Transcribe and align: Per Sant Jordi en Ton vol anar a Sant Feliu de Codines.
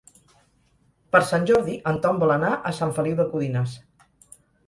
Per 1.15 1.21
Sant 1.31 1.45
Jordi 1.51 1.75
en 1.91 2.01
Ton 2.07 2.17
vol 2.25 2.33
anar 2.37 2.51
a 2.69 2.73
Sant 2.79 2.95
Feliu 2.97 3.21
de 3.23 3.29
Codines. 3.35 3.79